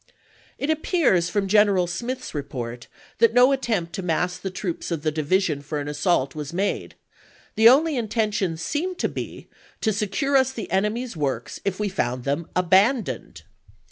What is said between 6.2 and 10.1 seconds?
was made; the only intention seemed to be" to